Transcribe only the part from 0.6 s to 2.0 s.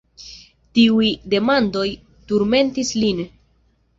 Tiuj demandoj